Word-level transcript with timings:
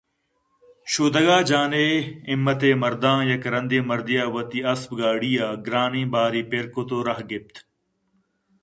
شودگ 0.91 1.27
ءَ 1.35 1.47
جان 1.49 1.71
ءِ 1.85 1.87
ہمّت 2.31 2.61
ء 2.69 2.79
مَرداں 2.81 3.19
یک 3.29 3.43
رَندے 3.53 3.79
مردے 3.89 4.15
ءَ 4.23 4.33
وتی 4.33 4.59
اپس 4.71 4.81
گاڑی 4.99 5.31
ءَ 5.45 5.59
گرٛانیں 5.65 6.09
بارے 6.11 6.41
پِرکُت 6.49 6.89
ءُ 6.97 7.05
رَہ 7.07 7.19
گپت 7.29 7.55